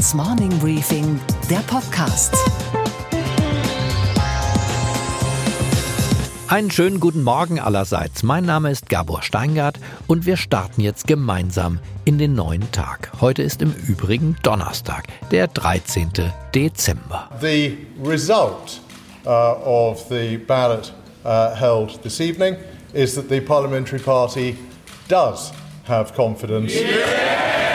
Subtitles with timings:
[0.00, 2.34] Handelsblatts Morning Briefing, der Podcast.
[6.48, 8.22] Einen schönen guten Morgen allerseits.
[8.22, 13.12] Mein Name ist Gabor Steingart und wir starten jetzt gemeinsam in den neuen Tag.
[13.20, 16.10] Heute ist im Übrigen Donnerstag, der 13.
[16.54, 17.28] Dezember.
[17.40, 18.80] The result
[19.26, 20.94] uh, of the ballot
[21.24, 22.56] uh, held this evening
[22.94, 24.56] is that the parliamentary party
[25.08, 25.52] does
[25.86, 26.72] have confidence.
[26.72, 27.69] This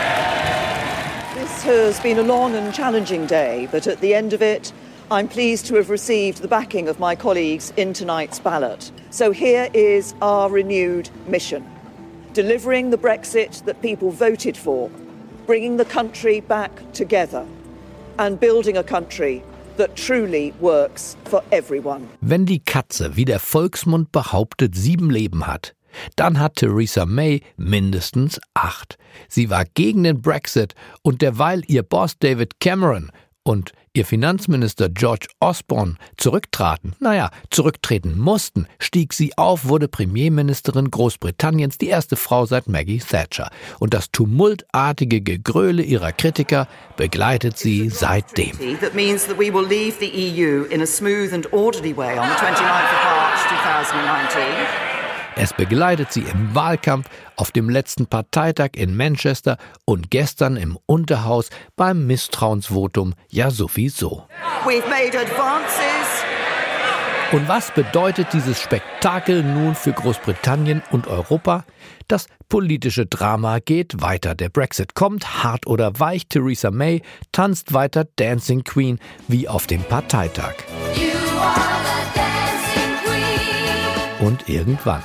[1.65, 4.71] has been a long and challenging day, but at the end of it,
[5.09, 8.91] I'm pleased to have received the backing of my colleagues in tonight's ballot.
[9.09, 11.65] So here is our renewed mission
[12.33, 14.91] delivering the Brexit that people voted for,
[15.47, 17.47] bringing the country back together,
[18.19, 19.41] and building a country
[19.77, 22.07] that truly works for everyone.
[22.21, 25.73] Wenn die Katze, wie der Volksmund behauptet, sieben Leben hat,
[26.15, 28.97] dann hat Theresa May mindestens acht.
[29.27, 33.11] Sie war gegen den Brexit und derweil ihr Boss David Cameron
[33.43, 41.77] und ihr Finanzminister George Osborne zurücktraten, naja, zurücktreten mussten, stieg sie auf, wurde Premierministerin Großbritanniens,
[41.77, 43.49] die erste Frau seit Maggie Thatcher.
[43.79, 46.67] Und das tumultartige Gegröle ihrer Kritiker
[46.97, 48.57] begleitet sie seitdem.
[48.81, 52.55] That means that we will EU in a smooth and orderly way on the 29th
[52.55, 54.94] of March 2019.
[55.37, 61.49] Es begleitet sie im Wahlkampf, auf dem letzten Parteitag in Manchester und gestern im Unterhaus
[61.75, 64.23] beim Misstrauensvotum ja sowieso.
[64.63, 66.23] We've made advances.
[67.33, 71.65] Und was bedeutet dieses Spektakel nun für Großbritannien und Europa?
[72.07, 74.35] Das politische Drama geht weiter.
[74.35, 76.27] Der Brexit kommt, hart oder weich.
[76.27, 77.01] Theresa May
[77.33, 80.53] tanzt weiter Dancing Queen wie auf dem Parteitag.
[84.19, 85.03] Und irgendwann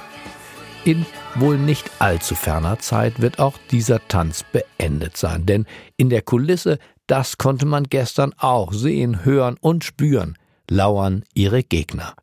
[0.85, 6.23] in wohl nicht allzu ferner Zeit wird auch dieser Tanz beendet sein, denn in der
[6.23, 10.37] Kulisse, das konnte man gestern auch sehen, hören und spüren,
[10.69, 12.15] lauern ihre Gegner.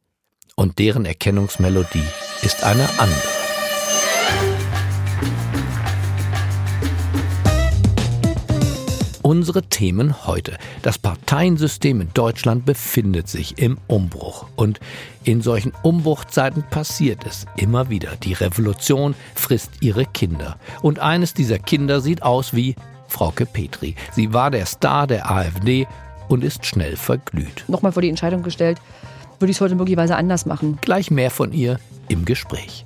[0.55, 2.07] Und deren Erkennungsmelodie
[2.41, 3.36] ist eine andere.
[9.27, 10.57] Unsere Themen heute.
[10.83, 14.45] Das Parteiensystem in Deutschland befindet sich im Umbruch.
[14.55, 14.79] Und
[15.25, 18.15] in solchen Umbruchzeiten passiert es immer wieder.
[18.23, 20.55] Die Revolution frisst ihre Kinder.
[20.81, 22.75] Und eines dieser Kinder sieht aus wie
[23.09, 23.95] Frauke Petri.
[24.13, 25.87] Sie war der Star der AfD
[26.29, 27.65] und ist schnell verglüht.
[27.67, 28.77] Nochmal vor die Entscheidung gestellt,
[29.39, 30.77] würde ich es heute möglicherweise anders machen.
[30.79, 32.85] Gleich mehr von ihr im Gespräch.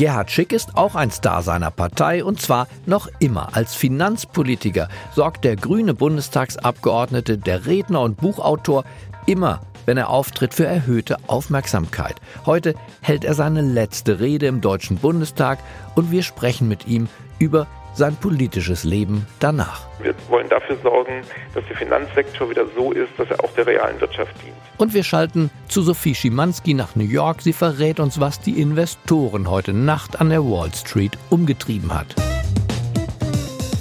[0.00, 3.54] Gerhard Schick ist auch ein Star seiner Partei und zwar noch immer.
[3.54, 8.84] Als Finanzpolitiker sorgt der grüne Bundestagsabgeordnete, der Redner und Buchautor
[9.26, 12.16] immer wenn er auftritt, für erhöhte Aufmerksamkeit.
[12.46, 15.58] Heute hält er seine letzte Rede im Deutschen Bundestag
[15.96, 17.08] und wir sprechen mit ihm
[17.38, 19.86] über sein politisches Leben danach.
[20.02, 21.22] Wir wollen dafür sorgen,
[21.54, 24.54] dass der Finanzsektor wieder so ist, dass er auch der realen Wirtschaft dient.
[24.78, 27.42] Und wir schalten zu Sophie Schimanski nach New York.
[27.42, 32.14] Sie verrät uns, was die Investoren heute Nacht an der Wall Street umgetrieben hat.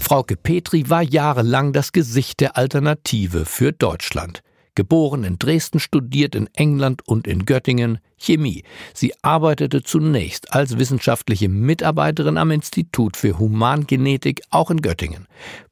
[0.01, 4.41] Frauke Petri war jahrelang das Gesicht der Alternative für Deutschland.
[4.75, 8.63] Geboren in Dresden, studiert in England und in Göttingen Chemie.
[8.93, 15.27] Sie arbeitete zunächst als wissenschaftliche Mitarbeiterin am Institut für Humangenetik auch in Göttingen.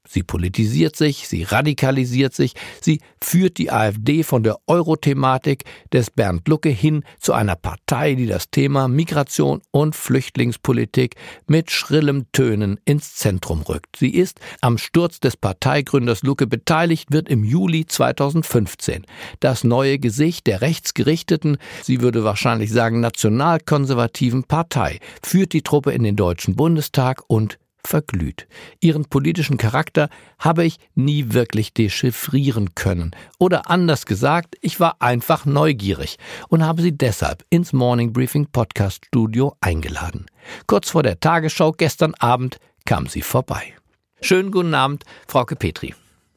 [0.08, 6.48] Sie politisiert sich, sie radikalisiert sich, sie führt die AfD von der Euro-Thematik des Bernd
[6.48, 11.16] Lucke hin zu einer Partei, die das Thema Migration und Flüchtlingspolitik
[11.48, 13.98] mit schrillem Tönen ins Zentrum rückt.
[13.98, 19.06] Sie ist am Sturz des Parteigründers Lucke beteiligt, wird im Juli 2015
[19.40, 26.04] das neue Gesicht der rechtsgerichteten, sie würde wahrscheinlich sagen nationalkonservativen Partei, führt die Truppe in
[26.04, 28.48] den Deutschen Bundestag und verglüht.
[28.80, 33.12] Ihren politischen Charakter habe ich nie wirklich dechiffrieren können.
[33.40, 36.18] Oder anders gesagt, ich war einfach neugierig
[36.50, 40.26] und habe sie deshalb ins Morning Briefing Podcast Studio eingeladen.
[40.68, 43.74] Kurz vor der Tagesschau gestern Abend kam sie vorbei.
[44.22, 45.94] Schönen guten Abend, Frauke Petri.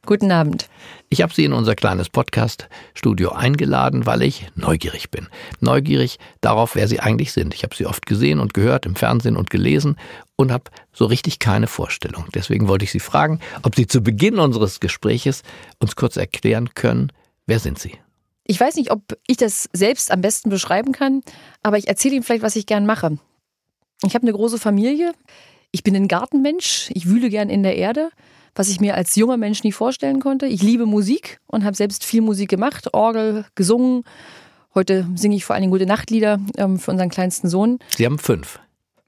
[0.06, 0.68] Guten Abend.
[1.10, 5.28] Ich habe Sie in unser kleines Podcast-Studio eingeladen, weil ich neugierig bin.
[5.60, 7.54] Neugierig darauf, wer Sie eigentlich sind.
[7.54, 9.96] Ich habe Sie oft gesehen und gehört im Fernsehen und gelesen
[10.40, 12.24] und habe so richtig keine Vorstellung.
[12.34, 15.42] Deswegen wollte ich Sie fragen, ob Sie zu Beginn unseres Gespräches
[15.78, 17.12] uns kurz erklären können,
[17.46, 17.94] wer sind Sie?
[18.44, 21.22] Ich weiß nicht, ob ich das selbst am besten beschreiben kann,
[21.62, 23.18] aber ich erzähle Ihnen vielleicht, was ich gern mache.
[24.04, 25.12] Ich habe eine große Familie.
[25.70, 26.90] Ich bin ein Gartenmensch.
[26.94, 28.10] Ich wühle gern in der Erde
[28.54, 30.46] was ich mir als junger Mensch nie vorstellen konnte.
[30.46, 34.04] Ich liebe Musik und habe selbst viel Musik gemacht, Orgel, gesungen.
[34.74, 37.78] Heute singe ich vor allem gute Nachtlieder ähm, für unseren kleinsten Sohn.
[37.96, 38.60] Sie haben fünf.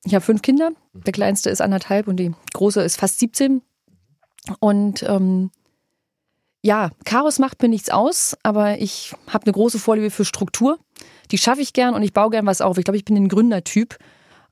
[0.05, 0.73] Ich habe fünf Kinder.
[0.93, 3.63] Der kleinste ist anderthalb und die große ist fast 17.
[4.59, 5.51] Und ähm,
[6.63, 10.79] Ja, Chaos macht mir nichts aus, aber ich habe eine große Vorliebe für Struktur.
[11.31, 12.79] Die schaffe ich gern und ich baue gern was auf.
[12.79, 13.97] Ich glaube, ich bin ein Gründertyp.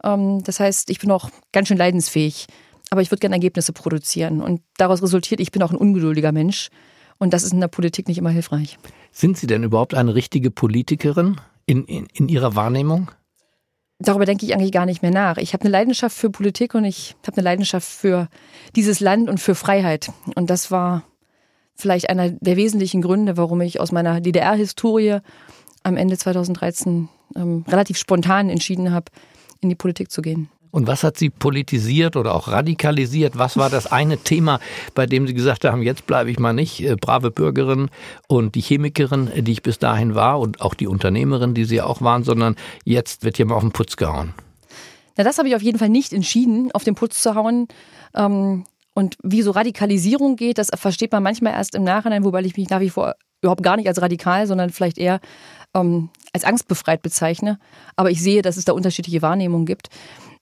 [0.04, 2.46] Ähm, das heißt, ich bin auch ganz schön leidensfähig.
[2.90, 4.40] Aber ich würde gerne Ergebnisse produzieren.
[4.40, 6.70] Und daraus resultiert, ich bin auch ein ungeduldiger Mensch.
[7.18, 8.78] Und das ist in der Politik nicht immer hilfreich.
[9.12, 11.36] Sind Sie denn überhaupt eine richtige Politikerin
[11.66, 13.10] in, in, in Ihrer Wahrnehmung?
[14.02, 15.36] Darüber denke ich eigentlich gar nicht mehr nach.
[15.36, 18.28] Ich habe eine Leidenschaft für Politik und ich habe eine Leidenschaft für
[18.74, 20.10] dieses Land und für Freiheit.
[20.34, 21.04] Und das war
[21.76, 25.18] vielleicht einer der wesentlichen Gründe, warum ich aus meiner DDR-Historie
[25.82, 29.06] am Ende 2013 ähm, relativ spontan entschieden habe,
[29.60, 30.48] in die Politik zu gehen.
[30.70, 33.36] Und was hat Sie politisiert oder auch radikalisiert?
[33.36, 34.60] Was war das eine Thema,
[34.94, 37.90] bei dem Sie gesagt haben, jetzt bleibe ich mal nicht äh, brave Bürgerin
[38.28, 42.00] und die Chemikerin, die ich bis dahin war und auch die Unternehmerin, die Sie auch
[42.02, 44.32] waren, sondern jetzt wird hier mal auf den Putz gehauen?
[45.16, 47.66] Na, das habe ich auf jeden Fall nicht entschieden, auf den Putz zu hauen.
[48.14, 48.64] Ähm,
[48.94, 52.70] und wie so Radikalisierung geht, das versteht man manchmal erst im Nachhinein, wobei ich mich
[52.70, 55.20] nach wie vor überhaupt gar nicht als radikal, sondern vielleicht eher
[55.74, 57.58] ähm, als angstbefreit bezeichne.
[57.96, 59.88] Aber ich sehe, dass es da unterschiedliche Wahrnehmungen gibt.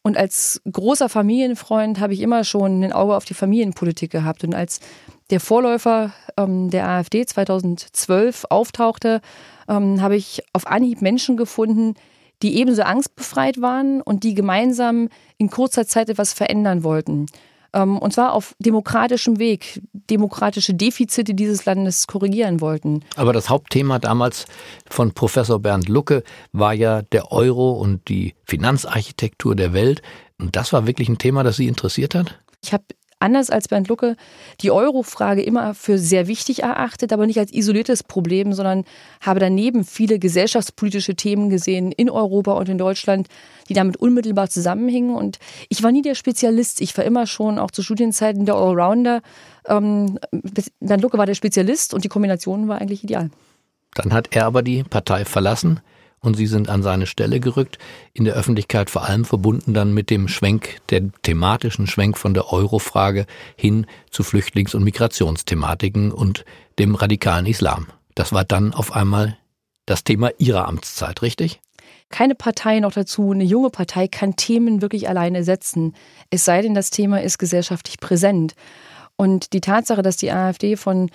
[0.08, 4.42] Und als großer Familienfreund habe ich immer schon ein Auge auf die Familienpolitik gehabt.
[4.42, 4.80] Und als
[5.28, 9.20] der Vorläufer ähm, der AfD 2012 auftauchte,
[9.68, 11.92] ähm, habe ich auf Anhieb Menschen gefunden,
[12.42, 17.26] die ebenso angstbefreit waren und die gemeinsam in kurzer Zeit etwas verändern wollten.
[17.72, 23.04] Ähm, und zwar auf demokratischem Weg, demokratische Defizite dieses Landes korrigieren wollten.
[23.16, 24.46] Aber das Hauptthema damals
[24.88, 26.22] von Professor Bernd Lucke
[26.52, 30.02] war ja der Euro und die Finanzarchitektur der Welt.
[30.38, 32.38] Und das war wirklich ein Thema, das Sie interessiert hat?
[32.62, 32.84] Ich habe
[33.20, 34.16] anders als Bernd Lucke
[34.60, 38.84] die Euro-Frage immer für sehr wichtig erachtet, aber nicht als isoliertes Problem, sondern
[39.20, 43.28] habe daneben viele gesellschaftspolitische Themen gesehen in Europa und in Deutschland,
[43.68, 45.14] die damit unmittelbar zusammenhingen.
[45.14, 45.38] Und
[45.68, 46.80] ich war nie der Spezialist.
[46.80, 49.20] Ich war immer schon auch zu Studienzeiten der Allrounder.
[49.66, 50.18] Ähm,
[50.80, 53.30] Bernd Lucke war der Spezialist und die Kombination war eigentlich ideal.
[53.94, 55.80] Dann hat er aber die Partei verlassen
[56.20, 57.78] und sie sind an seine Stelle gerückt,
[58.12, 62.52] in der Öffentlichkeit vor allem verbunden dann mit dem Schwenk, der thematischen Schwenk von der
[62.52, 63.26] Euro-Frage
[63.56, 66.44] hin zu Flüchtlings- und Migrationsthematiken und
[66.78, 67.86] dem radikalen Islam.
[68.14, 69.38] Das war dann auf einmal
[69.86, 71.60] das Thema Ihrer Amtszeit, richtig?
[72.10, 75.94] Keine Partei noch dazu, eine junge Partei kann Themen wirklich alleine setzen,
[76.30, 78.54] es sei denn, das Thema ist gesellschaftlich präsent.
[79.16, 81.10] Und die Tatsache, dass die AfD von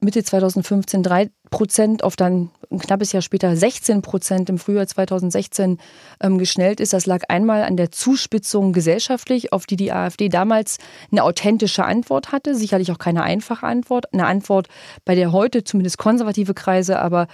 [0.00, 5.78] Mitte 2015 drei Prozent auf dann ein knappes Jahr später 16 Prozent im Frühjahr 2016
[6.20, 6.92] ähm, geschnellt ist.
[6.92, 10.78] Das lag einmal an der Zuspitzung gesellschaftlich, auf die die AfD damals
[11.10, 12.54] eine authentische Antwort hatte.
[12.54, 14.12] Sicherlich auch keine einfache Antwort.
[14.12, 14.68] Eine Antwort,
[15.04, 17.26] bei der heute zumindest konservative Kreise aber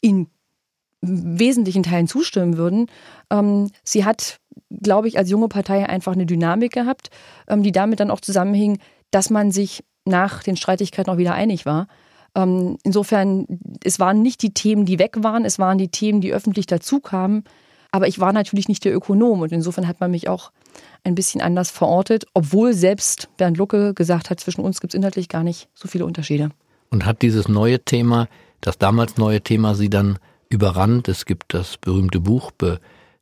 [0.00, 0.26] in
[1.02, 2.86] wesentlichen Teilen zustimmen würden.
[3.30, 7.08] Ähm, sie hat, glaube ich, als junge Partei einfach eine Dynamik gehabt,
[7.48, 8.78] ähm, die damit dann auch zusammenhing,
[9.10, 11.86] dass man sich nach den Streitigkeiten auch wieder einig war.
[12.34, 13.46] Ähm, insofern,
[13.82, 17.44] es waren nicht die Themen, die weg waren, es waren die Themen, die öffentlich dazukamen.
[17.92, 20.52] Aber ich war natürlich nicht der Ökonom und insofern hat man mich auch
[21.02, 25.28] ein bisschen anders verortet, obwohl selbst Bernd Lucke gesagt hat, zwischen uns gibt es inhaltlich
[25.28, 26.50] gar nicht so viele Unterschiede.
[26.90, 28.28] Und hat dieses neue Thema,
[28.60, 30.18] das damals neue Thema Sie dann
[30.48, 31.08] überrannt?
[31.08, 32.50] Es gibt das berühmte Buch,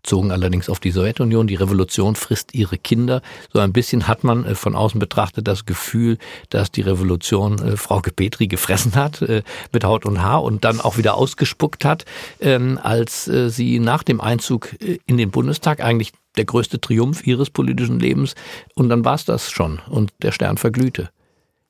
[0.09, 1.49] bezogen allerdings auf die Sowjetunion.
[1.49, 3.21] Die Revolution frisst ihre Kinder.
[3.53, 6.17] So ein bisschen hat man äh, von außen betrachtet das Gefühl,
[6.49, 10.81] dass die Revolution äh, Frau Petri gefressen hat äh, mit Haut und Haar und dann
[10.81, 12.07] auch wieder ausgespuckt hat,
[12.41, 14.75] ähm, als sie nach dem Einzug
[15.07, 18.35] in den Bundestag eigentlich der größte Triumph ihres politischen Lebens
[18.75, 21.11] und dann war es das schon und der Stern verglühte.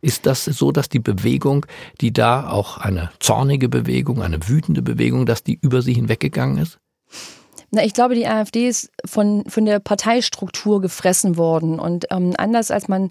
[0.01, 1.67] Ist das so, dass die Bewegung,
[2.01, 6.79] die da auch eine zornige Bewegung, eine wütende Bewegung, dass die über sie hinweggegangen ist?
[7.71, 11.79] Na, ich glaube, die AfD ist von, von der Parteistruktur gefressen worden.
[11.79, 13.11] Und ähm, anders als man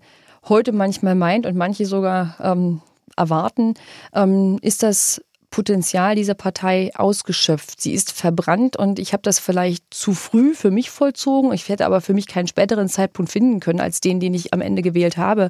[0.49, 2.81] heute manchmal meint und manche sogar ähm,
[3.15, 3.75] erwarten,
[4.13, 7.79] ähm, ist das Potenzial dieser Partei ausgeschöpft.
[7.79, 11.53] Sie ist verbrannt und ich habe das vielleicht zu früh für mich vollzogen.
[11.53, 14.61] Ich hätte aber für mich keinen späteren Zeitpunkt finden können als den, den ich am
[14.61, 15.49] Ende gewählt habe.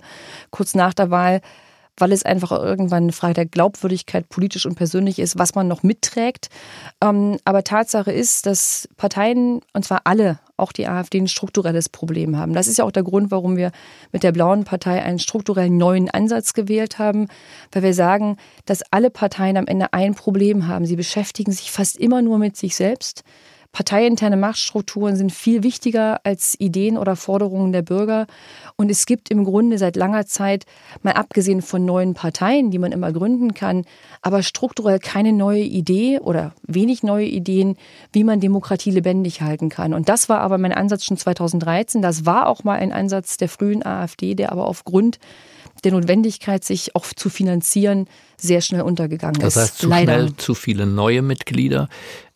[0.51, 1.41] Kurz nach der Wahl
[1.97, 5.83] weil es einfach irgendwann eine Frage der Glaubwürdigkeit politisch und persönlich ist, was man noch
[5.83, 6.49] mitträgt.
[7.03, 12.37] Ähm, aber Tatsache ist, dass Parteien, und zwar alle, auch die AfD, ein strukturelles Problem
[12.37, 12.53] haben.
[12.53, 13.71] Das ist ja auch der Grund, warum wir
[14.11, 17.27] mit der Blauen Partei einen strukturellen neuen Ansatz gewählt haben,
[17.71, 20.85] weil wir sagen, dass alle Parteien am Ende ein Problem haben.
[20.85, 23.23] Sie beschäftigen sich fast immer nur mit sich selbst.
[23.71, 28.27] Parteiinterne Machtstrukturen sind viel wichtiger als Ideen oder Forderungen der Bürger.
[28.75, 30.65] Und es gibt im Grunde seit langer Zeit,
[31.03, 33.85] mal abgesehen von neuen Parteien, die man immer gründen kann,
[34.21, 37.77] aber strukturell keine neue Idee oder wenig neue Ideen,
[38.11, 39.93] wie man Demokratie lebendig halten kann.
[39.93, 42.01] Und das war aber mein Ansatz schon 2013.
[42.01, 45.19] Das war auch mal ein Ansatz der frühen AfD, der aber aufgrund
[45.83, 48.07] der Notwendigkeit, sich auch zu finanzieren,
[48.37, 49.61] sehr schnell untergegangen das ist.
[49.61, 50.13] heißt, zu Leider.
[50.13, 51.89] schnell zu viele neue Mitglieder,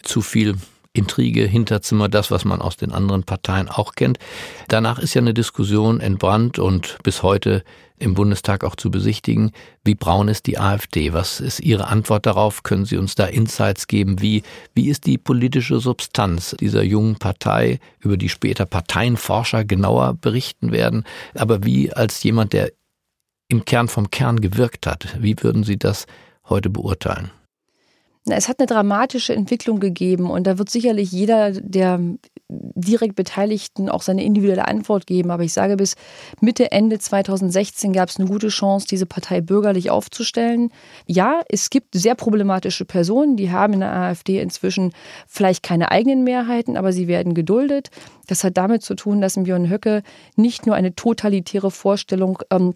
[0.03, 0.55] zu viel
[0.93, 4.19] Intrige, Hinterzimmer, das, was man aus den anderen Parteien auch kennt.
[4.67, 7.63] Danach ist ja eine Diskussion entbrannt und bis heute
[7.97, 9.51] im Bundestag auch zu besichtigen.
[9.85, 11.13] Wie braun ist die AfD?
[11.13, 12.63] Was ist Ihre Antwort darauf?
[12.63, 14.21] Können Sie uns da Insights geben?
[14.21, 14.43] Wie,
[14.73, 21.05] wie ist die politische Substanz dieser jungen Partei, über die später Parteienforscher genauer berichten werden?
[21.35, 22.71] Aber wie als jemand, der
[23.47, 26.05] im Kern vom Kern gewirkt hat, wie würden Sie das
[26.49, 27.31] heute beurteilen?
[28.25, 31.99] Es hat eine dramatische Entwicklung gegeben und da wird sicherlich jeder der
[32.49, 35.31] direkt Beteiligten auch seine individuelle Antwort geben.
[35.31, 35.95] Aber ich sage, bis
[36.39, 40.69] Mitte, Ende 2016 gab es eine gute Chance, diese Partei bürgerlich aufzustellen.
[41.07, 44.93] Ja, es gibt sehr problematische Personen, die haben in der AfD inzwischen
[45.27, 47.89] vielleicht keine eigenen Mehrheiten, aber sie werden geduldet.
[48.27, 50.03] Das hat damit zu tun, dass Björn Höcke
[50.35, 52.75] nicht nur eine totalitäre Vorstellung ähm,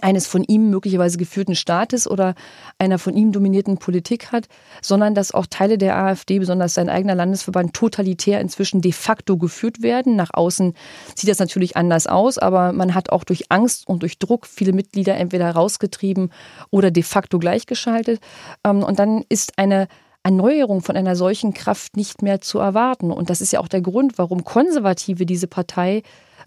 [0.00, 2.34] eines von ihm möglicherweise geführten Staates oder
[2.78, 4.46] einer von ihm dominierten Politik hat,
[4.80, 9.82] sondern dass auch Teile der AfD, besonders sein eigener Landesverband, totalitär inzwischen de facto geführt
[9.82, 10.16] werden.
[10.16, 10.72] Nach außen
[11.14, 14.72] sieht das natürlich anders aus, aber man hat auch durch Angst und durch Druck viele
[14.72, 16.32] Mitglieder entweder rausgetrieben
[16.70, 18.20] oder de facto gleichgeschaltet.
[18.64, 19.88] Ähm, und dann ist eine
[20.22, 23.10] Erneuerung von einer solchen Kraft nicht mehr zu erwarten.
[23.10, 26.02] Und das ist ja auch der Grund, warum Konservative diese Partei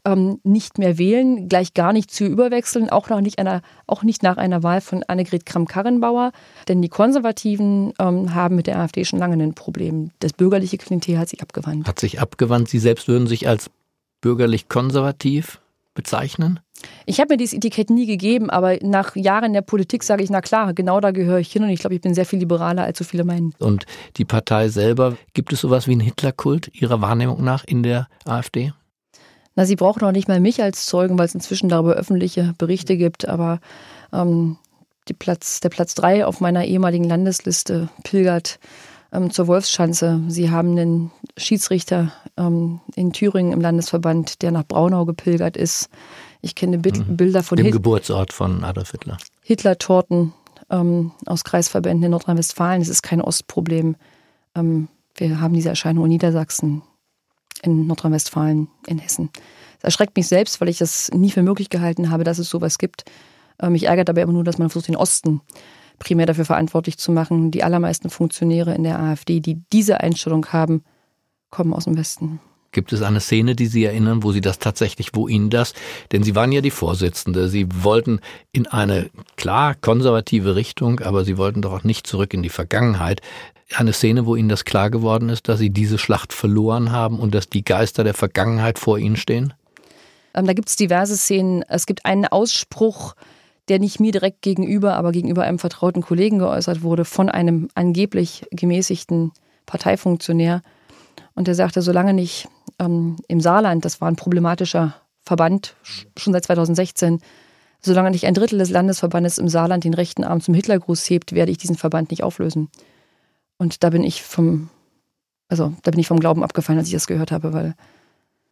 [0.05, 4.23] ähm, nicht mehr wählen, gleich gar nicht zu überwechseln, auch, noch nicht, einer, auch nicht
[4.23, 6.31] nach einer Wahl von Annegret Kramp-Karrenbauer.
[6.67, 10.11] Denn die Konservativen ähm, haben mit der AfD schon lange ein Problem.
[10.19, 11.87] Das bürgerliche Klientel hat sich abgewandt.
[11.87, 12.69] Hat sich abgewandt.
[12.69, 13.69] Sie selbst würden sich als
[14.21, 15.59] bürgerlich-konservativ
[15.93, 16.59] bezeichnen?
[17.05, 20.41] Ich habe mir dieses Etikett nie gegeben, aber nach Jahren der Politik sage ich, na
[20.41, 22.97] klar, genau da gehöre ich hin und ich glaube, ich bin sehr viel liberaler, als
[22.97, 23.53] so viele meinen.
[23.59, 23.85] Und
[24.17, 28.73] die Partei selber, gibt es sowas wie einen Hitlerkult Ihrer Wahrnehmung nach in der AfD?
[29.55, 32.97] Na, sie brauchen auch nicht mal mich als Zeugen, weil es inzwischen darüber öffentliche Berichte
[32.97, 33.59] gibt, aber
[34.11, 34.57] ähm,
[35.19, 38.59] Platz, der Platz drei auf meiner ehemaligen Landesliste pilgert
[39.11, 40.21] ähm, zur Wolfschanze.
[40.27, 45.89] Sie haben einen Schiedsrichter ähm, in Thüringen im Landesverband, der nach Braunau gepilgert ist.
[46.41, 47.17] Ich kenne Bild, mhm.
[47.17, 49.17] Bilder von dem Hit Geburtsort von Adolf Hitler.
[49.41, 50.33] Hitler-Torten
[50.69, 52.81] ähm, aus Kreisverbänden in Nordrhein-Westfalen.
[52.81, 53.95] Es ist kein Ostproblem.
[54.55, 56.81] Ähm, wir haben diese Erscheinung in Niedersachsen,
[57.65, 59.29] in Nordrhein-Westfalen, in Hessen.
[59.77, 62.77] Es erschreckt mich selbst, weil ich das nie für möglich gehalten habe, dass es sowas
[62.77, 63.03] gibt.
[63.61, 65.41] Ähm, mich ärgert dabei immer nur, dass man versucht, den Osten
[65.99, 67.51] primär dafür verantwortlich zu machen.
[67.51, 70.83] Die allermeisten Funktionäre in der AfD, die diese Einstellung haben,
[71.49, 72.39] kommen aus dem Westen.
[72.75, 75.73] Gibt es eine Szene, die Sie erinnern, wo Sie das tatsächlich, wo Ihnen das,
[76.11, 78.19] denn Sie waren ja die Vorsitzende, Sie wollten
[78.51, 83.21] in eine klar konservative Richtung, aber Sie wollten doch auch nicht zurück in die Vergangenheit.
[83.73, 87.33] Eine Szene, wo Ihnen das klar geworden ist, dass Sie diese Schlacht verloren haben und
[87.33, 89.53] dass die Geister der Vergangenheit vor Ihnen stehen?
[90.33, 91.63] Ähm, da gibt es diverse Szenen.
[91.69, 93.15] Es gibt einen Ausspruch,
[93.69, 98.45] der nicht mir direkt gegenüber, aber gegenüber einem vertrauten Kollegen geäußert wurde, von einem angeblich
[98.51, 99.31] gemäßigten
[99.65, 100.61] Parteifunktionär.
[101.35, 102.47] Und der sagte, solange nicht
[102.79, 105.75] ähm, im Saarland, das war ein problematischer Verband,
[106.17, 107.21] schon seit 2016,
[107.81, 111.51] solange nicht ein Drittel des Landesverbandes im Saarland den rechten Arm zum Hitlergruß hebt, werde
[111.51, 112.69] ich diesen Verband nicht auflösen.
[113.57, 114.69] Und da bin ich vom,
[115.49, 117.75] also da bin ich vom Glauben abgefallen, als ich das gehört habe, weil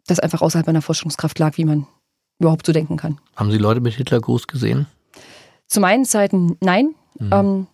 [0.07, 1.87] das einfach außerhalb meiner Forschungskraft lag, wie man
[2.39, 3.19] überhaupt so denken kann.
[3.35, 4.87] Haben Sie Leute mit Hitlergruß gesehen?
[5.67, 6.93] Zu meinen Zeiten nein.
[7.19, 7.29] Mhm.
[7.31, 7.67] Ähm,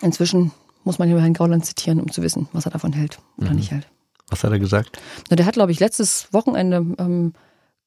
[0.00, 0.52] inzwischen
[0.84, 3.56] muss man hier Herrn Gauland zitieren, um zu wissen, was er davon hält oder mhm.
[3.56, 3.88] nicht hält.
[4.32, 4.98] Was hat er gesagt?
[5.28, 7.34] Na, der hat, glaube ich, letztes Wochenende ähm,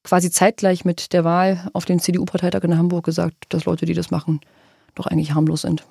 [0.04, 4.12] quasi zeitgleich mit der Wahl auf den CDU-Parteitag in Hamburg gesagt, dass Leute, die das
[4.12, 4.40] machen,
[4.94, 5.84] doch eigentlich harmlos sind.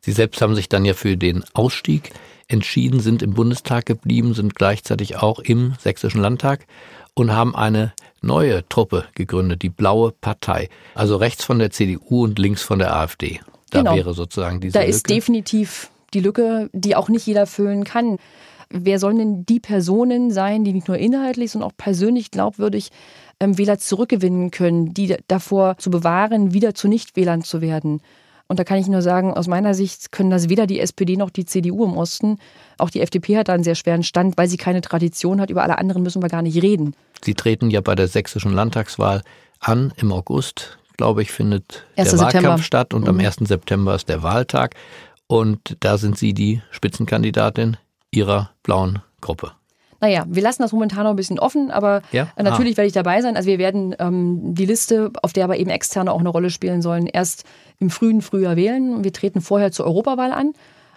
[0.00, 2.12] Sie selbst haben sich dann ja für den Ausstieg
[2.48, 6.66] entschieden, sind im Bundestag geblieben, sind gleichzeitig auch im Sächsischen Landtag
[7.14, 10.68] und haben eine neue Truppe gegründet, die Blaue Partei.
[10.94, 13.40] Also rechts von der CDU und links von der AfD.
[13.70, 13.96] Da genau.
[13.96, 14.90] wäre sozusagen diese Da Lücke.
[14.90, 18.18] ist definitiv die Lücke, die auch nicht jeder füllen kann.
[18.70, 22.90] Wer sollen denn die Personen sein, die nicht nur inhaltlich, sondern auch persönlich glaubwürdig
[23.40, 28.00] ähm, Wähler zurückgewinnen können, die davor zu bewahren, wieder zu Nichtwählern zu werden?
[28.46, 31.30] Und da kann ich nur sagen, aus meiner Sicht können das weder die SPD noch
[31.30, 32.38] die CDU im Osten.
[32.76, 35.50] Auch die FDP hat da einen sehr schweren Stand, weil sie keine Tradition hat.
[35.50, 36.94] Über alle anderen müssen wir gar nicht reden.
[37.24, 39.22] Sie treten ja bei der sächsischen Landtagswahl
[39.60, 42.32] an im August, glaube ich, findet der September.
[42.32, 43.08] Wahlkampf statt und mhm.
[43.08, 43.36] am 1.
[43.40, 44.74] September ist der Wahltag.
[45.26, 47.78] Und da sind Sie die Spitzenkandidatin
[48.14, 49.52] Ihrer blauen Gruppe.
[50.00, 52.28] Naja, wir lassen das momentan noch ein bisschen offen, aber ja?
[52.36, 52.76] Äh, natürlich ah.
[52.78, 53.36] werde ich dabei sein.
[53.36, 56.82] Also wir werden ähm, die Liste, auf der aber eben Externe auch eine Rolle spielen
[56.82, 57.44] sollen, erst
[57.78, 59.02] im frühen Frühjahr wählen.
[59.02, 60.52] Wir treten vorher zur Europawahl an.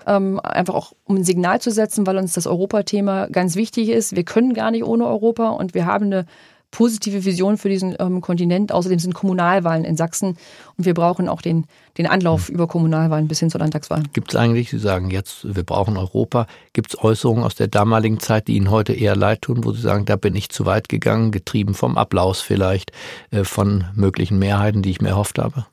[0.05, 4.15] Ähm, einfach auch um ein Signal zu setzen, weil uns das Europathema ganz wichtig ist.
[4.15, 6.25] Wir können gar nicht ohne Europa und wir haben eine
[6.71, 8.71] positive Vision für diesen ähm, Kontinent.
[8.71, 10.37] Außerdem sind Kommunalwahlen in Sachsen
[10.77, 11.65] und wir brauchen auch den,
[11.97, 14.03] den Anlauf über Kommunalwahlen bis hin zur Landtagswahl.
[14.13, 18.19] Gibt es eigentlich, Sie sagen jetzt, wir brauchen Europa, gibt es Äußerungen aus der damaligen
[18.19, 20.89] Zeit, die Ihnen heute eher leid tun, wo Sie sagen, da bin ich zu weit
[20.89, 22.91] gegangen, getrieben vom Applaus vielleicht,
[23.31, 25.65] äh, von möglichen Mehrheiten, die ich mir erhofft habe?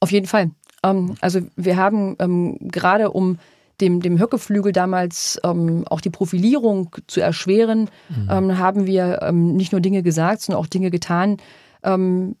[0.00, 0.50] Auf jeden Fall.
[0.82, 3.38] Ähm, also wir haben ähm, gerade um
[3.82, 8.28] dem, dem Höckeflügel damals ähm, auch die Profilierung zu erschweren, mhm.
[8.30, 11.36] ähm, haben wir ähm, nicht nur Dinge gesagt, sondern auch Dinge getan,
[11.82, 12.36] ähm,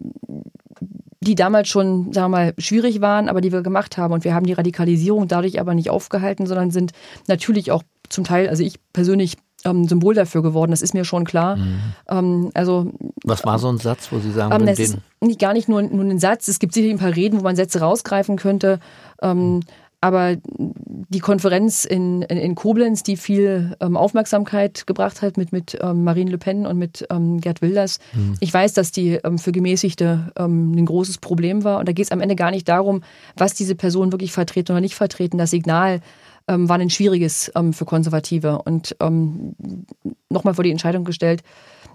[1.20, 4.12] die damals schon, sagen wir mal, schwierig waren, aber die wir gemacht haben.
[4.14, 6.92] Und wir haben die Radikalisierung dadurch aber nicht aufgehalten, sondern sind
[7.28, 11.24] natürlich auch zum Teil, also ich persönlich ähm, Symbol dafür geworden, das ist mir schon
[11.24, 11.56] klar.
[11.56, 11.80] Mhm.
[12.08, 12.92] Ähm, also,
[13.24, 15.82] Was war so ein Satz, wo Sie sagen, ähm, das ist nicht, gar nicht nur,
[15.82, 18.80] nur ein Satz, es gibt sicherlich ein paar Reden, wo man Sätze rausgreifen könnte.
[19.20, 19.60] Ähm,
[20.02, 25.78] aber die Konferenz in, in, in Koblenz, die viel ähm, Aufmerksamkeit gebracht hat mit, mit
[25.80, 28.34] ähm, Marine Le Pen und mit ähm, Gerd Wilders, mhm.
[28.40, 31.78] ich weiß, dass die ähm, für Gemäßigte ähm, ein großes Problem war.
[31.78, 33.04] Und da geht es am Ende gar nicht darum,
[33.36, 35.38] was diese Personen wirklich vertreten oder nicht vertreten.
[35.38, 36.00] Das Signal
[36.48, 38.62] ähm, war ein schwieriges für Konservative.
[38.62, 41.44] Und nochmal vor die Entscheidung gestellt,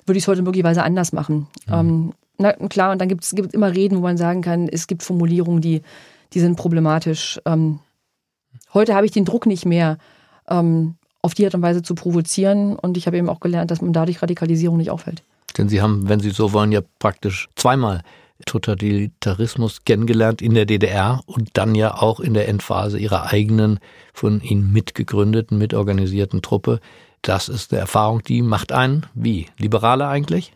[0.05, 1.47] würde ich es heute möglicherweise anders machen.
[1.67, 2.13] Mhm.
[2.37, 5.61] na klar, und dann gibt es immer Reden, wo man sagen kann, es gibt Formulierungen,
[5.61, 5.81] die,
[6.33, 7.41] die sind problematisch.
[7.45, 7.79] Ähm,
[8.73, 9.97] Heute habe ich den Druck nicht mehr,
[10.49, 12.75] ähm, auf die Art und Weise zu provozieren.
[12.75, 15.23] Und ich habe eben auch gelernt, dass man dadurch Radikalisierung nicht auffällt.
[15.57, 18.01] Denn Sie haben, wenn Sie so wollen, ja praktisch zweimal
[18.45, 23.79] Totalitarismus kennengelernt in der DDR und dann ja auch in der Endphase Ihrer eigenen,
[24.13, 26.79] von Ihnen mitgegründeten, mitorganisierten Truppe.
[27.23, 29.47] Das ist eine Erfahrung, die macht einen wie?
[29.57, 30.53] Liberaler eigentlich?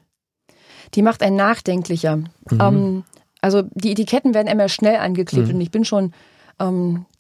[0.94, 2.18] Die macht einen nachdenklicher.
[2.18, 2.28] Mhm.
[2.52, 3.04] Ähm,
[3.42, 5.56] also die Etiketten werden immer schnell angeklebt mhm.
[5.56, 6.14] und ich bin schon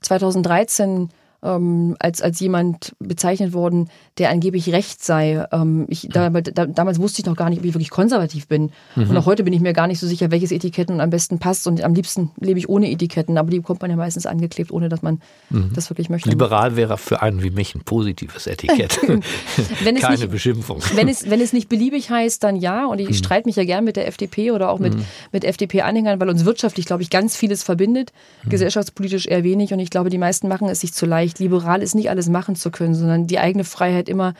[0.02, 1.10] 2013
[1.44, 5.46] ähm, als, als jemand bezeichnet worden, der angeblich recht sei.
[5.52, 8.72] Ähm, ich, da, da, damals wusste ich noch gar nicht, ob ich wirklich konservativ bin.
[8.96, 9.10] Mhm.
[9.10, 11.68] Und auch heute bin ich mir gar nicht so sicher, welches Etikett am besten passt.
[11.68, 14.90] Und am liebsten lebe ich ohne Etiketten, aber die bekommt man ja meistens angeklebt, ohne
[14.90, 15.72] dass man mhm.
[15.74, 16.30] das wirklich möchte.
[16.30, 19.00] Liberal wäre für einen wie mich ein positives Etikett.
[19.00, 20.80] Keine nicht, Beschimpfung.
[20.96, 22.86] Wenn es, wenn es nicht beliebig heißt, dann ja.
[22.86, 23.14] Und ich mhm.
[23.14, 25.06] streite mich ja gern mit der FDP oder auch mit, mhm.
[25.32, 28.12] mit FDP-Anhängern, weil uns wirtschaftlich, glaube ich, ganz vieles verbindet,
[28.44, 28.50] mhm.
[28.50, 29.74] gesellschaftspolitisch eher wenig.
[29.74, 32.29] Und ich glaube, die meisten machen es sich zu leicht nicht liberal ist, nicht alles
[32.29, 34.33] machen zu können, sondern die eigene Freiheit immer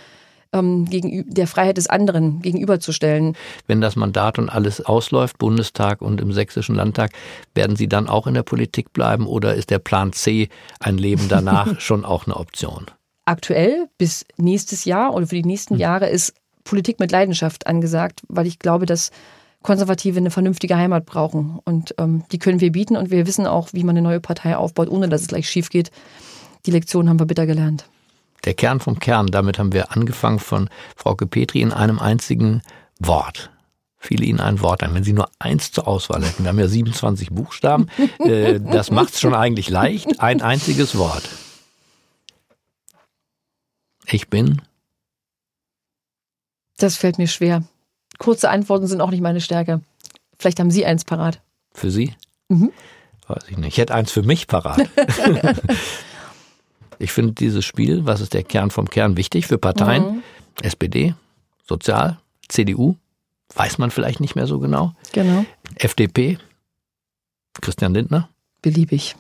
[0.54, 3.36] ähm, gegen der Freiheit des anderen gegenüberzustellen.
[3.68, 7.12] Wenn das Mandat und alles ausläuft, Bundestag und im Sächsischen Landtag,
[7.56, 10.50] werden Sie dann auch in der Politik bleiben oder ist der Plan C,
[10.80, 12.88] ein Leben danach, schon auch eine Option?
[13.26, 15.82] Aktuell bis nächstes Jahr oder für die nächsten hm.
[15.82, 19.12] Jahre ist Politik mit Leidenschaft angesagt, weil ich glaube, dass
[19.64, 21.60] Konservative eine vernünftige Heimat brauchen.
[21.64, 24.58] Und ähm, die können wir bieten und wir wissen auch, wie man eine neue Partei
[24.58, 25.92] aufbaut, ohne dass es gleich schief geht.
[26.66, 27.86] Die Lektion haben wir bitter gelernt.
[28.46, 32.62] Der Kern vom Kern, damit haben wir angefangen von Frau Petri in einem einzigen
[33.00, 33.52] Wort.
[33.98, 36.44] Fiel Ihnen ein Wort ein, wenn Sie nur eins zur Auswahl hätten.
[36.44, 37.88] Wir haben ja 27 Buchstaben.
[38.20, 40.20] Äh, das macht es schon eigentlich leicht.
[40.20, 41.28] Ein einziges Wort.
[44.06, 44.62] Ich bin.
[46.78, 47.64] Das fällt mir schwer.
[48.18, 49.82] Kurze Antworten sind auch nicht meine Stärke.
[50.38, 51.42] Vielleicht haben Sie eins parat.
[51.74, 52.16] Für Sie?
[52.50, 52.72] Mhm.
[53.28, 53.70] Weiß ich nicht.
[53.70, 54.88] Ich hätte eins für mich parat.
[57.02, 60.04] Ich finde dieses Spiel, was ist der Kern vom Kern, wichtig für Parteien.
[60.04, 60.24] Mhm.
[60.62, 61.16] SPD,
[61.68, 62.96] Sozial, CDU,
[63.56, 64.94] weiß man vielleicht nicht mehr so genau.
[65.12, 65.46] Genau.
[65.76, 66.38] FDP,
[67.60, 68.30] Christian Lindner.
[68.62, 69.16] Beliebig.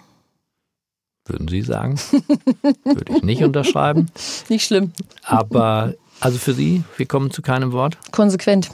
[1.25, 1.99] Würden Sie sagen?
[2.83, 4.07] Würde ich nicht unterschreiben.
[4.49, 4.91] Nicht schlimm.
[5.23, 7.97] Aber also für Sie, wir kommen zu keinem Wort?
[8.11, 8.71] Konsequent.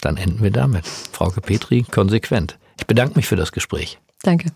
[0.00, 0.86] Dann enden wir damit.
[0.86, 2.58] Frauke Petri, konsequent.
[2.78, 3.98] Ich bedanke mich für das Gespräch.
[4.22, 4.50] Danke.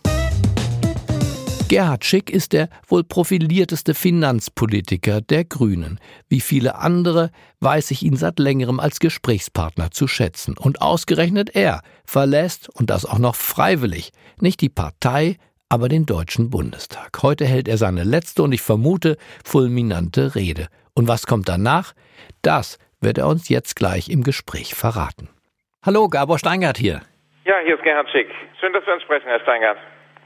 [1.70, 6.00] Gerhard Schick ist der wohl profilierteste Finanzpolitiker der Grünen.
[6.28, 7.30] Wie viele andere
[7.61, 10.59] weiß ich ihn seit längerem als Gesprächspartner zu schätzen.
[10.59, 15.37] Und ausgerechnet er verlässt, und das auch noch freiwillig, nicht die Partei,
[15.68, 17.22] aber den Deutschen Bundestag.
[17.22, 20.66] Heute hält er seine letzte und ich vermute fulminante Rede.
[20.94, 21.92] Und was kommt danach?
[22.42, 25.28] Das wird er uns jetzt gleich im Gespräch verraten.
[25.87, 27.02] Hallo, Gabor Steingart hier.
[27.44, 28.26] Ja, hier ist Gerhard Schick.
[28.59, 29.78] Schön, dass wir uns sprechen, Herr Steingart.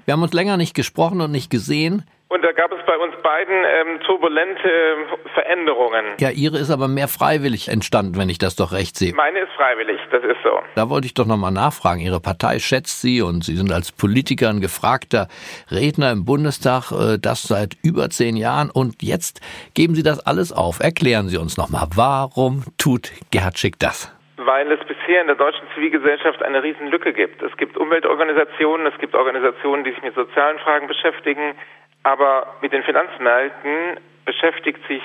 [0.05, 2.05] Wir haben uns länger nicht gesprochen und nicht gesehen.
[2.29, 4.97] Und da gab es bei uns beiden ähm, turbulente
[5.35, 6.17] Veränderungen.
[6.19, 9.15] Ja, Ihre ist aber mehr freiwillig entstanden, wenn ich das doch recht sehe.
[9.15, 10.59] Meine ist freiwillig, das ist so.
[10.75, 12.01] Da wollte ich doch nochmal nachfragen.
[12.01, 15.29] Ihre Partei schätzt Sie und Sie sind als Politiker ein gefragter
[15.71, 18.71] Redner im Bundestag, äh, das seit über zehn Jahren.
[18.71, 19.41] Und jetzt
[19.75, 20.81] geben Sie das alles auf.
[20.81, 24.11] Erklären Sie uns nochmal, warum tut Gerhard Schick das?
[24.47, 27.43] Weil es bisher in der deutschen Zivilgesellschaft eine Riesenlücke gibt.
[27.43, 31.55] Es gibt Umweltorganisationen, es gibt Organisationen, die sich mit sozialen Fragen beschäftigen,
[32.03, 35.03] aber mit den Finanzmärkten beschäftigt sich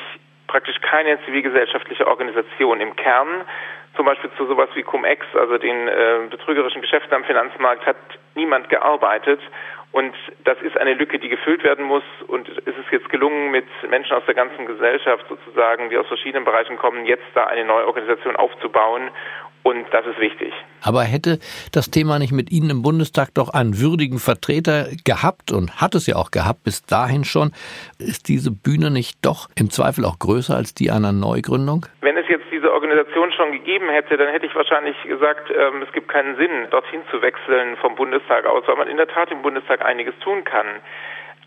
[0.48, 3.46] praktisch keine zivilgesellschaftliche Organisation im Kern,
[3.96, 7.98] zum Beispiel zu sowas wie Cum-Ex, also den äh, betrügerischen Geschäften am Finanzmarkt, hat
[8.36, 9.40] niemand gearbeitet.
[9.92, 12.04] Und das ist eine Lücke, die gefüllt werden muss.
[12.28, 16.46] Und es ist jetzt gelungen, mit Menschen aus der ganzen Gesellschaft sozusagen, die aus verschiedenen
[16.46, 19.10] Bereichen kommen, jetzt da eine neue Organisation aufzubauen.
[19.70, 20.52] Und das ist wichtig.
[20.84, 21.38] Aber hätte
[21.72, 26.08] das Thema nicht mit Ihnen im Bundestag doch einen würdigen Vertreter gehabt und hat es
[26.08, 27.52] ja auch gehabt bis dahin schon,
[28.00, 31.86] ist diese Bühne nicht doch im Zweifel auch größer als die einer Neugründung?
[32.02, 35.94] Wenn es jetzt diese Organisation schon gegeben hätte, dann hätte ich wahrscheinlich gesagt, ähm, es
[35.94, 39.44] gibt keinen Sinn, dorthin zu wechseln vom Bundestag aus, weil man in der Tat im
[39.44, 40.66] Bundestag einiges tun kann.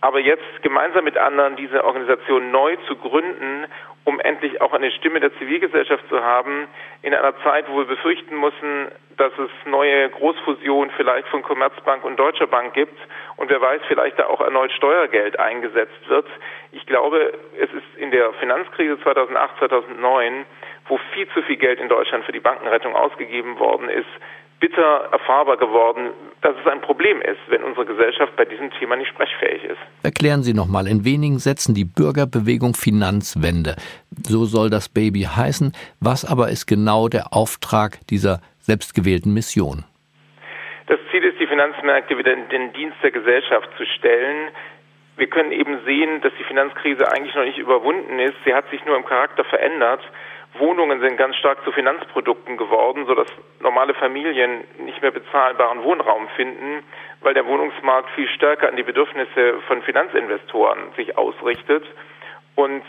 [0.01, 3.67] Aber jetzt gemeinsam mit anderen diese Organisation neu zu gründen,
[4.05, 6.67] um endlich auch eine Stimme der Zivilgesellschaft zu haben,
[7.03, 12.19] in einer Zeit, wo wir befürchten müssen, dass es neue Großfusionen vielleicht von Commerzbank und
[12.19, 12.99] Deutscher Bank gibt
[13.37, 16.27] und wer weiß, vielleicht da auch erneut Steuergeld eingesetzt wird.
[16.73, 20.47] Ich glaube, es ist in der Finanzkrise 2008, 2009,
[20.89, 24.09] wo viel zu viel Geld in Deutschland für die Bankenrettung ausgegeben worden ist,
[24.63, 29.11] bitter erfahrbar geworden, dass es ein Problem ist, wenn unsere Gesellschaft bei diesem Thema nicht
[29.11, 29.81] sprechfähig ist.
[30.05, 33.75] Erklären Sie nochmal in wenigen Sätzen die Bürgerbewegung Finanzwende.
[34.23, 35.73] So soll das Baby heißen.
[36.01, 39.83] Was aber ist genau der Auftrag dieser selbstgewählten Mission?
[40.87, 44.51] Das Ziel ist, die Finanzmärkte wieder in den Dienst der Gesellschaft zu stellen.
[45.17, 48.37] Wir können eben sehen, dass die Finanzkrise eigentlich noch nicht überwunden ist.
[48.45, 50.03] Sie hat sich nur im Charakter verändert.
[50.55, 53.29] Wohnungen sind ganz stark zu Finanzprodukten geworden, sodass
[53.61, 56.83] normale Familien nicht mehr bezahlbaren Wohnraum finden,
[57.21, 61.85] weil der Wohnungsmarkt viel stärker an die Bedürfnisse von Finanzinvestoren sich ausrichtet.
[62.55, 62.83] Und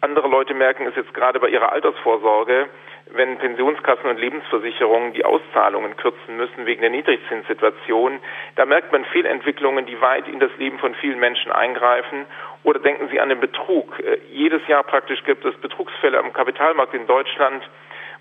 [0.00, 2.68] andere Leute merken es jetzt gerade bei ihrer Altersvorsorge,
[3.10, 8.20] wenn Pensionskassen und Lebensversicherungen die Auszahlungen kürzen müssen wegen der Niedrigzinssituation,
[8.56, 12.26] da merkt man Fehlentwicklungen, die weit in das Leben von vielen Menschen eingreifen.
[12.64, 13.98] Oder denken Sie an den Betrug.
[14.00, 17.62] Äh, jedes Jahr praktisch gibt es Betrugsfälle am Kapitalmarkt in Deutschland,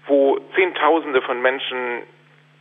[0.08, 2.04] wo Zehntausende von Menschen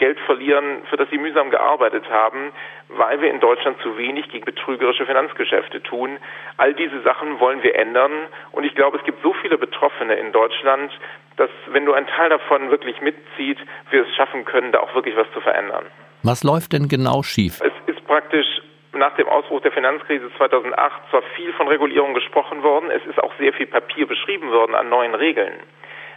[0.00, 2.52] Geld verlieren, für das sie mühsam gearbeitet haben,
[2.88, 6.16] weil wir in Deutschland zu wenig gegen betrügerische Finanzgeschäfte tun.
[6.56, 8.10] All diese Sachen wollen wir ändern
[8.50, 10.90] und ich glaube, es gibt so viele Betroffene in Deutschland,
[11.36, 13.58] dass wenn nur ein Teil davon wirklich mitzieht,
[13.90, 15.84] wir es schaffen können, da auch wirklich was zu verändern.
[16.22, 17.60] Was läuft denn genau schief?
[17.60, 18.46] Es ist praktisch
[18.92, 23.32] nach dem Ausbruch der Finanzkrise 2008 zwar viel von Regulierung gesprochen worden, es ist auch
[23.38, 25.54] sehr viel Papier beschrieben worden an neuen Regeln.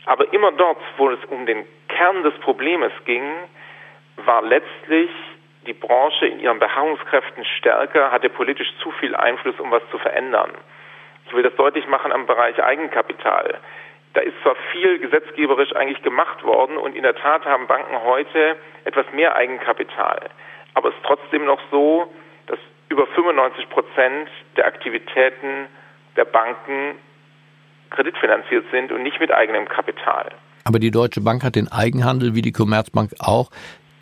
[0.05, 3.23] Aber immer dort, wo es um den Kern des Problems ging,
[4.17, 5.09] war letztlich
[5.65, 10.51] die Branche in ihren Beharrungskräften stärker, hatte politisch zu viel Einfluss, um was zu verändern.
[11.27, 13.59] Ich will das deutlich machen am Bereich Eigenkapital.
[14.13, 18.57] Da ist zwar viel gesetzgeberisch eigentlich gemacht worden und in der Tat haben Banken heute
[18.83, 20.29] etwas mehr Eigenkapital.
[20.75, 22.13] Aber es ist trotzdem noch so,
[22.47, 25.67] dass über 95 Prozent der Aktivitäten
[26.15, 26.95] der Banken
[27.89, 30.32] kreditfinanziert sind und nicht mit eigenem Kapital.
[30.65, 33.49] Aber die Deutsche Bank hat den Eigenhandel wie die Commerzbank auch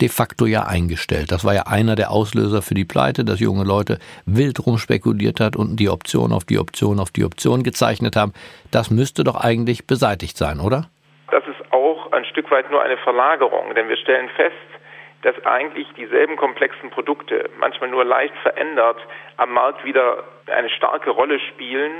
[0.00, 1.30] de facto ja eingestellt.
[1.30, 5.54] Das war ja einer der Auslöser für die Pleite, dass junge Leute wild rumspekuliert hat
[5.54, 8.32] und die Option auf die Option auf die Option gezeichnet haben.
[8.70, 10.88] Das müsste doch eigentlich beseitigt sein, oder?
[11.30, 14.56] Das ist auch ein Stück weit nur eine Verlagerung, denn wir stellen fest,
[15.22, 18.98] dass eigentlich dieselben komplexen Produkte, manchmal nur leicht verändert,
[19.36, 21.92] am Markt wieder eine starke Rolle spielen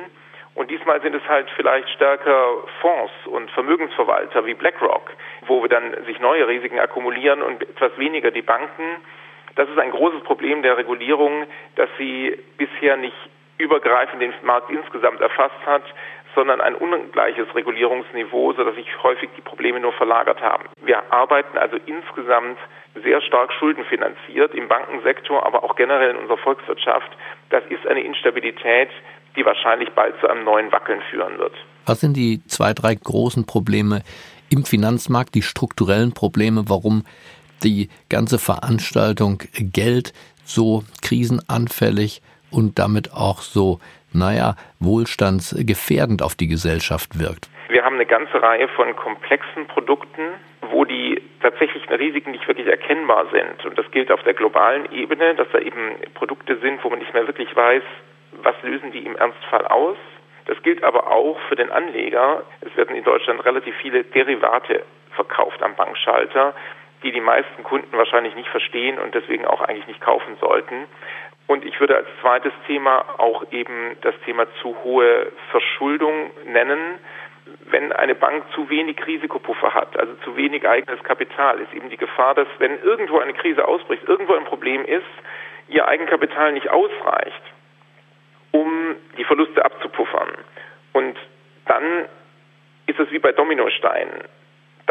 [0.54, 5.10] und diesmal sind es halt vielleicht stärker Fonds und Vermögensverwalter wie BlackRock,
[5.46, 8.96] wo wir dann sich neue Risiken akkumulieren und etwas weniger die Banken.
[9.54, 13.16] Das ist ein großes Problem der Regulierung, dass sie bisher nicht
[13.58, 15.84] übergreifend den Markt insgesamt erfasst hat,
[16.34, 20.64] sondern ein ungleiches Regulierungsniveau, sodass sich häufig die Probleme nur verlagert haben.
[20.82, 22.58] Wir arbeiten also insgesamt
[23.02, 27.10] sehr stark schuldenfinanziert im Bankensektor, aber auch generell in unserer Volkswirtschaft.
[27.50, 28.88] Das ist eine Instabilität,
[29.36, 31.54] die wahrscheinlich bald zu einem neuen Wackeln führen wird.
[31.86, 34.02] Was sind die zwei, drei großen Probleme
[34.50, 37.04] im Finanzmarkt, die strukturellen Probleme, warum
[37.62, 40.12] die ganze Veranstaltung Geld
[40.44, 43.80] so krisenanfällig und damit auch so,
[44.12, 47.48] naja, wohlstandsgefährdend auf die Gesellschaft wirkt?
[47.72, 53.28] Wir haben eine ganze Reihe von komplexen Produkten, wo die tatsächlichen Risiken nicht wirklich erkennbar
[53.32, 53.64] sind.
[53.64, 57.14] Und das gilt auf der globalen Ebene, dass da eben Produkte sind, wo man nicht
[57.14, 57.82] mehr wirklich weiß,
[58.42, 59.96] was lösen die im Ernstfall aus.
[60.44, 62.42] Das gilt aber auch für den Anleger.
[62.60, 64.82] Es werden in Deutschland relativ viele Derivate
[65.12, 66.54] verkauft am Bankschalter,
[67.02, 70.84] die die meisten Kunden wahrscheinlich nicht verstehen und deswegen auch eigentlich nicht kaufen sollten.
[71.46, 76.98] Und ich würde als zweites Thema auch eben das Thema zu hohe Verschuldung nennen.
[77.70, 81.96] Wenn eine Bank zu wenig Risikopuffer hat, also zu wenig eigenes Kapital, ist eben die
[81.96, 85.02] Gefahr, dass wenn irgendwo eine Krise ausbricht, irgendwo ein Problem ist,
[85.68, 87.42] ihr Eigenkapital nicht ausreicht
[88.52, 90.28] um die Verluste abzupuffern.
[90.92, 91.16] Und
[91.66, 92.06] dann
[92.86, 94.24] ist es wie bei Dominosteinen.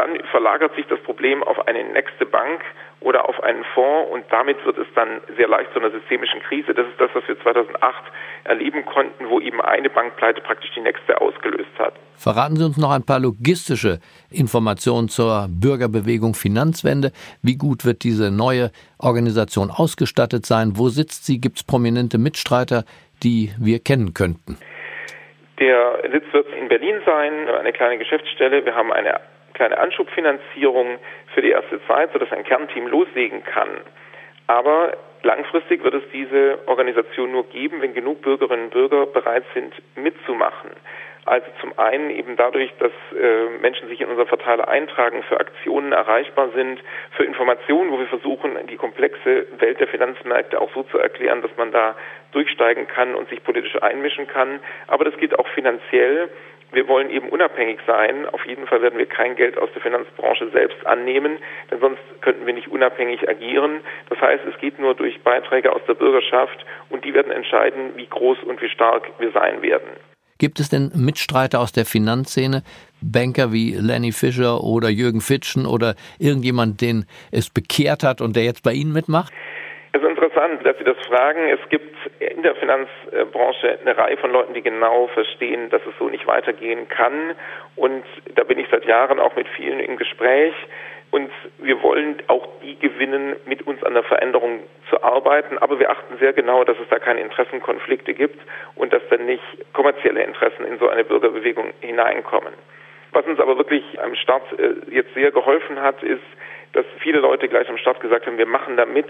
[0.02, 2.62] Dann verlagert sich das Problem auf eine nächste Bank
[3.02, 6.74] oder auf einen Fonds und damit wird es dann sehr leicht zu einer systemischen Krise.
[6.74, 8.04] Das ist das, was wir 2008
[8.46, 11.94] erleben konnten, wo eben eine Bankpleite praktisch die nächste ausgelöst hat.
[12.16, 14.00] Verraten Sie uns noch ein paar logistische
[14.32, 17.12] Informationen zur Bürgerbewegung Finanzwende.
[17.44, 20.74] Wie gut wird diese neue Organisation ausgestattet sein?
[20.78, 21.40] Wo sitzt sie?
[21.40, 22.86] Gibt es prominente Mitstreiter,
[23.22, 24.58] die wir kennen könnten?
[25.60, 28.66] Der Sitz wird in Berlin sein, eine kleine Geschäftsstelle.
[28.66, 29.20] Wir haben eine
[29.62, 30.98] kleine Anschubfinanzierung
[31.36, 33.70] für die erste Zeit, sodass ein Kernteam loslegen kann.
[34.48, 39.72] Aber langfristig wird es diese Organisation nur geben, wenn genug Bürgerinnen und Bürger bereit sind,
[39.96, 40.72] mitzumachen.
[41.26, 45.92] Also zum einen eben dadurch, dass äh, Menschen sich in unser Verteiler eintragen, für Aktionen
[45.92, 50.98] erreichbar sind, für Informationen, wo wir versuchen, die komplexe Welt der Finanzmärkte auch so zu
[50.98, 51.96] erklären, dass man da
[52.32, 54.60] durchsteigen kann und sich politisch einmischen kann.
[54.88, 56.30] Aber das geht auch finanziell.
[56.72, 58.28] Wir wollen eben unabhängig sein.
[58.30, 61.38] Auf jeden Fall werden wir kein Geld aus der Finanzbranche selbst annehmen,
[61.70, 63.82] denn sonst könnten wir nicht unabhängig agieren.
[64.10, 68.08] Das heißt, es geht nur durch Beiträge aus der Bürgerschaft und die werden entscheiden, wie
[68.08, 69.90] groß und wie stark wir sein werden.
[70.38, 72.64] Gibt es denn Mitstreiter aus der Finanzszene,
[73.00, 78.46] Banker wie Lenny Fischer oder Jürgen Fitschen oder irgendjemand, den es bekehrt hat und der
[78.46, 79.32] jetzt bei Ihnen mitmacht?
[79.94, 81.50] Es ist interessant, dass Sie das fragen.
[81.50, 86.08] Es gibt in der Finanzbranche eine Reihe von Leuten, die genau verstehen, dass es so
[86.08, 87.36] nicht weitergehen kann.
[87.76, 90.54] Und da bin ich seit Jahren auch mit vielen im Gespräch.
[91.12, 95.58] Und wir wollen auch die gewinnen, mit uns an der Veränderung zu arbeiten.
[95.58, 98.40] Aber wir achten sehr genau, dass es da keine Interessenkonflikte gibt
[98.76, 102.54] und dass dann nicht kommerzielle Interessen in so eine Bürgerbewegung hineinkommen.
[103.12, 106.24] Was uns aber wirklich am Start äh, jetzt sehr geholfen hat, ist,
[106.74, 109.08] dass viele Leute gleich am Start gesagt haben, wir machen da mit,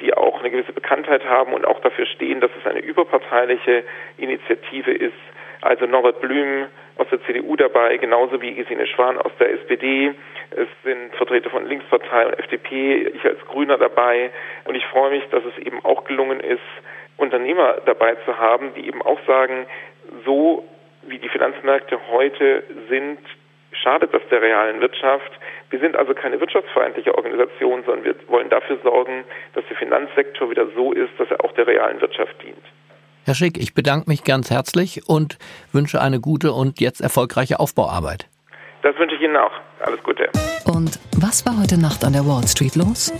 [0.00, 3.84] die auch eine gewisse Bekanntheit haben und auch dafür stehen, dass es eine überparteiliche
[4.16, 5.12] Initiative ist.
[5.60, 10.12] Also Norbert Blüm aus der CDU dabei, genauso wie Gesine Schwan aus der SPD.
[10.50, 14.30] Es sind Vertreter von Linkspartei und FDP, ich als Grüner dabei.
[14.64, 16.60] Und ich freue mich, dass es eben auch gelungen ist,
[17.16, 19.66] Unternehmer dabei zu haben, die eben auch sagen,
[20.24, 20.64] so
[21.02, 23.18] wie die Finanzmärkte heute sind,
[23.74, 25.30] schadet das der realen Wirtschaft.
[25.70, 30.66] Wir sind also keine wirtschaftsfeindliche Organisation, sondern wir wollen dafür sorgen, dass der Finanzsektor wieder
[30.74, 32.62] so ist, dass er auch der realen Wirtschaft dient.
[33.24, 35.38] Herr Schick, ich bedanke mich ganz herzlich und
[35.72, 38.28] wünsche eine gute und jetzt erfolgreiche Aufbauarbeit.
[38.82, 39.52] Das wünsche ich Ihnen auch.
[39.80, 40.28] Alles Gute.
[40.66, 43.12] Und was war heute Nacht an der Wall Street los?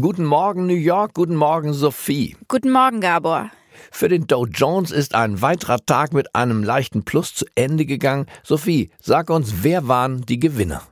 [0.00, 2.36] Guten Morgen New York, guten Morgen Sophie.
[2.46, 3.50] Guten Morgen, Gabor.
[3.90, 8.26] Für den Dow Jones ist ein weiterer Tag mit einem leichten Plus zu Ende gegangen.
[8.42, 10.82] Sophie, sag uns, wer waren die Gewinner?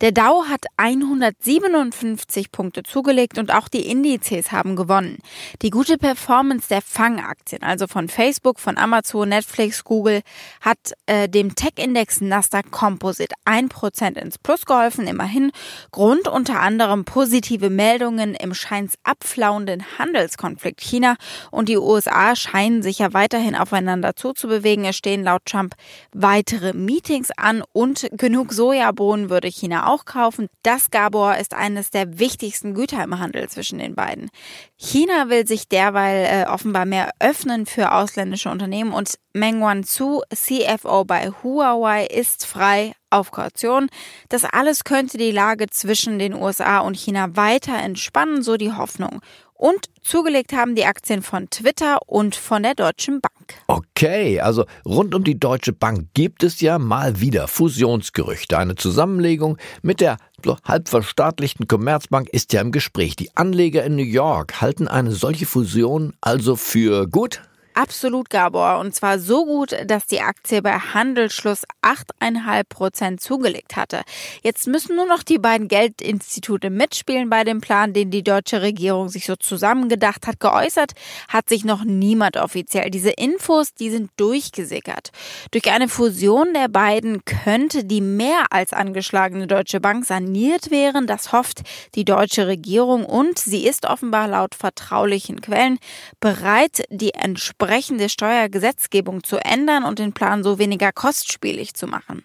[0.00, 5.18] Der Dow hat 157 Punkte zugelegt und auch die Indizes haben gewonnen.
[5.60, 10.20] Die gute Performance der Fangaktien, also von Facebook, von Amazon, Netflix, Google,
[10.60, 15.50] hat äh, dem Tech-Index Nasdaq Composite 1% ins Plus geholfen, immerhin.
[15.90, 21.16] Grund unter anderem positive Meldungen im scheins abflauenden Handelskonflikt China
[21.50, 24.84] und die USA scheinen sich ja weiterhin aufeinander zuzubewegen.
[24.84, 25.74] Es stehen laut Trump
[26.12, 30.48] weitere Meetings an und genug Sojabohnen würde China auch kaufen.
[30.62, 34.30] Das, Gabor, ist eines der wichtigsten Güter im Handel zwischen den beiden.
[34.76, 41.04] China will sich derweil äh, offenbar mehr öffnen für ausländische Unternehmen und Meng Wanzhou, CFO
[41.04, 43.88] bei Huawei, ist frei auf Kaution.
[44.28, 49.20] Das alles könnte die Lage zwischen den USA und China weiter entspannen, so die Hoffnung.
[49.58, 53.60] Und zugelegt haben die Aktien von Twitter und von der Deutschen Bank.
[53.66, 58.56] Okay, also rund um die Deutsche Bank gibt es ja mal wieder Fusionsgerüchte.
[58.56, 60.18] Eine Zusammenlegung mit der
[60.64, 63.16] halb verstaatlichten Commerzbank ist ja im Gespräch.
[63.16, 67.42] Die Anleger in New York halten eine solche Fusion also für gut?
[67.78, 68.80] Absolut, Gabor.
[68.80, 74.02] Und zwar so gut, dass die Aktie bei Handelsschluss 8,5 Prozent zugelegt hatte.
[74.42, 79.08] Jetzt müssen nur noch die beiden Geldinstitute mitspielen bei dem Plan, den die deutsche Regierung
[79.10, 80.40] sich so zusammengedacht hat.
[80.40, 80.94] Geäußert
[81.28, 82.90] hat sich noch niemand offiziell.
[82.90, 85.12] Diese Infos, die sind durchgesickert.
[85.52, 91.06] Durch eine Fusion der beiden könnte die mehr als angeschlagene Deutsche Bank saniert werden.
[91.06, 91.60] Das hofft
[91.94, 95.78] die deutsche Regierung und sie ist offenbar laut vertraulichen Quellen
[96.18, 102.24] bereit, die entsprechende entsprechende Steuergesetzgebung zu ändern und den Plan so weniger kostspielig zu machen.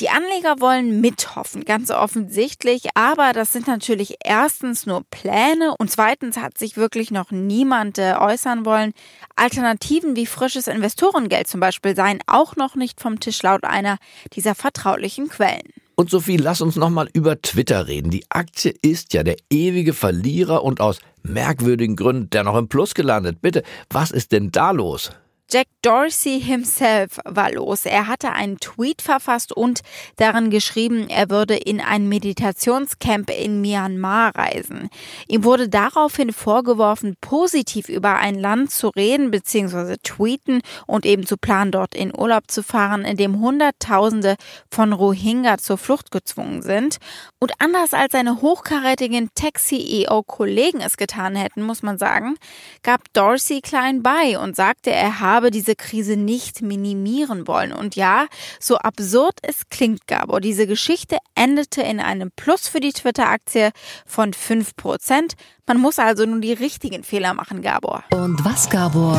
[0.00, 6.38] Die Anleger wollen mithoffen, ganz offensichtlich, aber das sind natürlich erstens nur Pläne und zweitens
[6.38, 8.94] hat sich wirklich noch niemand äh, äußern wollen.
[9.36, 13.98] Alternativen wie frisches Investorengeld zum Beispiel seien auch noch nicht vom Tisch laut einer
[14.32, 15.81] dieser vertraulichen Quellen.
[16.02, 18.10] Und Sophie, lass uns nochmal über Twitter reden.
[18.10, 22.94] Die Aktie ist ja der ewige Verlierer und aus merkwürdigen Gründen der noch im Plus
[22.94, 23.40] gelandet.
[23.40, 25.12] Bitte, was ist denn da los?
[25.52, 27.84] Jack Dorsey himself war los.
[27.84, 29.80] Er hatte einen Tweet verfasst und
[30.16, 34.88] darin geschrieben, er würde in ein Meditationscamp in Myanmar reisen.
[35.28, 39.96] Ihm wurde daraufhin vorgeworfen, positiv über ein Land zu reden bzw.
[40.02, 44.36] tweeten und eben zu planen, dort in Urlaub zu fahren, in dem Hunderttausende
[44.70, 46.96] von Rohingya zur Flucht gezwungen sind.
[47.38, 52.36] Und anders als seine hochkarätigen Tech-CEO-Kollegen es getan hätten, muss man sagen,
[52.82, 57.72] gab Dorsey klein bei und sagte, er habe diese Krise nicht minimieren wollen.
[57.72, 58.26] Und ja,
[58.60, 63.70] so absurd es klingt, Gabor, diese Geschichte endete in einem Plus für die Twitter-Aktie
[64.06, 65.34] von 5%.
[65.66, 68.04] Man muss also nun die richtigen Fehler machen, Gabor.
[68.10, 69.18] Und was, Gabor,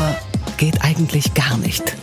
[0.58, 1.96] geht eigentlich gar nicht?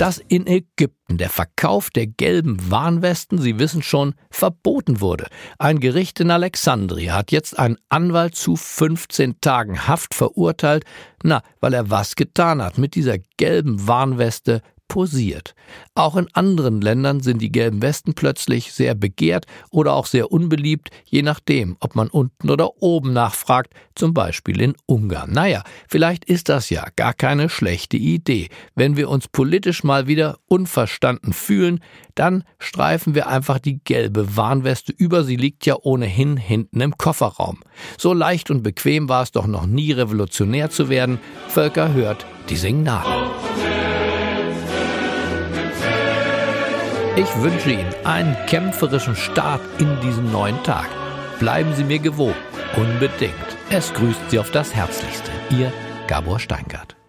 [0.00, 5.26] Dass in Ägypten der Verkauf der gelben Warnwesten, Sie wissen schon, verboten wurde.
[5.58, 10.84] Ein Gericht in Alexandria hat jetzt einen Anwalt zu 15 Tagen Haft verurteilt,
[11.22, 15.54] na, weil er was getan hat mit dieser gelben Warnweste posiert.
[15.94, 20.90] Auch in anderen Ländern sind die gelben Westen plötzlich sehr begehrt oder auch sehr unbeliebt,
[21.06, 25.30] je nachdem, ob man unten oder oben nachfragt, zum Beispiel in Ungarn.
[25.32, 28.48] Naja, vielleicht ist das ja gar keine schlechte Idee.
[28.74, 31.80] Wenn wir uns politisch mal wieder unverstanden fühlen,
[32.16, 37.60] dann streifen wir einfach die gelbe Warnweste über, sie liegt ja ohnehin hinten im Kofferraum.
[37.96, 41.20] So leicht und bequem war es doch noch nie revolutionär zu werden.
[41.46, 43.49] Völker hört die Signale.
[47.16, 50.88] Ich wünsche Ihnen einen kämpferischen Start in diesen neuen Tag.
[51.40, 52.36] Bleiben Sie mir gewogen.
[52.76, 53.34] Unbedingt.
[53.68, 55.30] Es grüßt Sie auf das Herzlichste.
[55.50, 55.72] Ihr
[56.06, 56.99] Gabor Steingart.